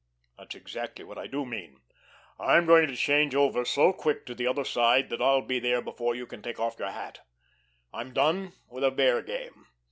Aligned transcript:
That's 0.35 0.55
exactly 0.55 1.05
what 1.05 1.19
I 1.19 1.27
do 1.27 1.45
mean. 1.45 1.81
I'm 2.39 2.65
going 2.65 2.87
to 2.87 2.95
change 2.95 3.35
over 3.35 3.63
so 3.63 3.93
quick 3.93 4.25
to 4.25 4.33
the 4.33 4.47
other 4.47 4.63
side 4.65 5.09
that 5.11 5.21
I'll 5.21 5.43
be 5.43 5.59
there 5.59 5.79
before 5.79 6.15
you 6.15 6.25
can 6.25 6.41
take 6.41 6.59
off 6.59 6.79
your 6.79 6.89
hat. 6.89 7.19
I'm 7.93 8.11
done 8.11 8.53
with 8.67 8.83
a 8.83 8.89
Bear 8.89 9.21
game. 9.21 9.67